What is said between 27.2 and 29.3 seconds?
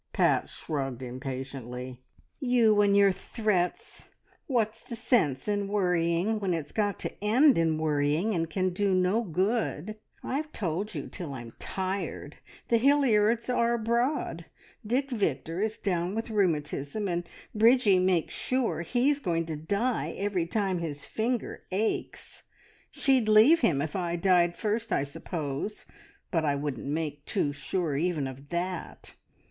too sure even of that.